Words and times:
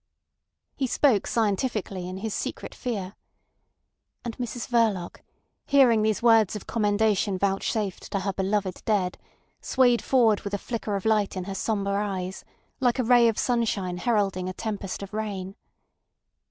He 0.75 0.87
spoke 0.87 1.27
scientifically 1.27 2.09
in 2.09 2.17
his 2.17 2.33
secret 2.33 2.73
fear. 2.73 3.13
And 4.25 4.35
Mrs 4.39 4.67
Verloc, 4.67 5.21
hearing 5.67 6.01
these 6.01 6.23
words 6.23 6.55
of 6.55 6.65
commendation 6.65 7.37
vouchsafed 7.37 8.11
to 8.11 8.21
her 8.21 8.33
beloved 8.33 8.81
dead, 8.85 9.19
swayed 9.61 10.01
forward 10.01 10.41
with 10.41 10.55
a 10.55 10.57
flicker 10.57 10.95
of 10.95 11.05
light 11.05 11.37
in 11.37 11.43
her 11.43 11.53
sombre 11.53 11.93
eyes, 11.93 12.43
like 12.79 12.97
a 12.97 13.03
ray 13.03 13.27
of 13.27 13.37
sunshine 13.37 13.97
heralding 13.97 14.49
a 14.49 14.53
tempest 14.53 15.03
of 15.03 15.13
rain. 15.13 15.55